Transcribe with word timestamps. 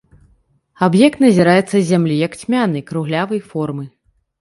Аб'ект 0.87 1.21
назіраецца 1.25 1.75
з 1.77 1.83
зямлі 1.91 2.19
як 2.25 2.41
цьмяны, 2.43 2.85
круглявай 2.91 3.47
формы. 3.55 3.91